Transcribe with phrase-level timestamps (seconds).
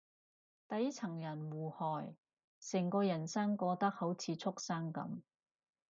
[0.67, 2.15] 底層人互害，
[2.59, 5.21] 成個人生過得好似畜生噉